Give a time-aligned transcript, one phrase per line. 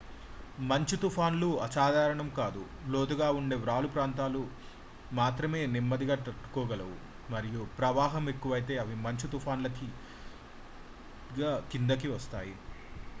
[0.69, 2.61] మంచు తుఫాన్లు అసాధారణం కాదు
[2.87, 4.41] లోతుగా ఉండే వాలు ప్రాంతాలు
[5.13, 6.97] మాత్రమే నెమ్మదిగా తట్టుకోగలవు
[7.29, 12.55] మరియు ప్రవాహం ఎక్కువైతే అవి మంచు తుఫాన్లుగా కిందకి వస్తాయి